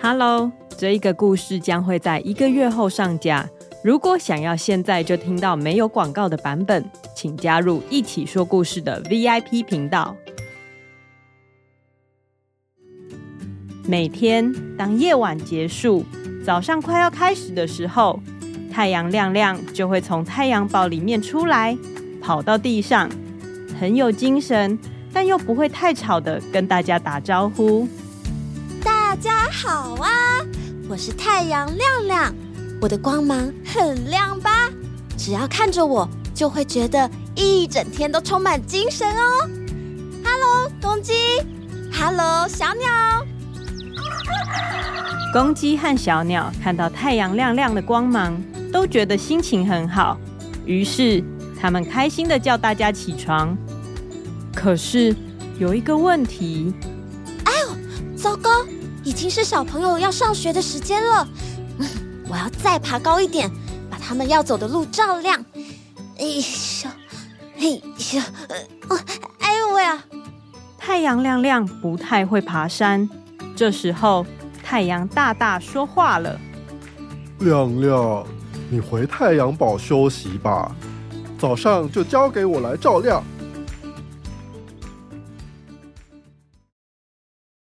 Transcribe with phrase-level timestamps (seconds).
[0.00, 3.48] Hello，这一个故事将会在一个月后上架。
[3.82, 10.16] 如果想要现在就听到没有广告的版本，请加入一起说故事的 VIP 频道。
[13.88, 16.04] 每天当夜晚结束，
[16.44, 18.20] 早上快要开始的时候，
[18.70, 21.76] 太阳亮亮就会从太阳堡里面出来，
[22.20, 23.10] 跑到地上，
[23.80, 24.78] 很有精神，
[25.12, 27.88] 但又不会太吵的跟大家打招呼。
[29.10, 30.10] 大家好啊，
[30.86, 32.34] 我是太阳亮亮，
[32.78, 34.68] 我的光芒很亮吧？
[35.16, 39.48] 只要看着我，就会觉得一整天都充满精神哦。
[40.22, 41.14] Hello，公鸡
[41.90, 43.24] ，Hello，小鸟。
[45.32, 48.38] 公鸡和小鸟看到太阳亮亮的光芒，
[48.70, 50.20] 都觉得心情很好，
[50.66, 51.24] 于是
[51.58, 53.56] 他们开心的叫大家起床。
[54.54, 55.16] 可是
[55.58, 56.74] 有一个问题，
[57.44, 58.50] 哎呦，糟糕！
[59.08, 61.26] 已经是小朋友要上学的时间了，
[62.28, 63.50] 我要再爬高一点，
[63.88, 65.42] 把他们要走的路照亮。
[66.18, 66.90] 哎呦，
[67.58, 67.80] 哎
[68.12, 68.20] 呦，
[68.90, 69.00] 哦，
[69.40, 70.04] 哎呦喂啊！
[70.76, 73.08] 太阳亮亮不太会爬山，
[73.56, 74.26] 这时候
[74.62, 76.38] 太阳大大说话了
[77.40, 78.26] ：“亮亮，
[78.68, 80.70] 你回太阳堡休息吧，
[81.38, 83.24] 早上就交给我来照亮。”